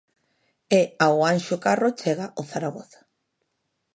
E 0.79 0.81
ao 1.05 1.17
Anxo 1.33 1.55
Carro 1.65 1.89
chega 2.01 2.25
o 2.39 2.41
Zaragoza. 2.51 2.99